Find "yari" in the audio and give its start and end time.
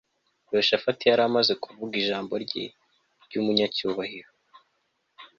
1.05-1.21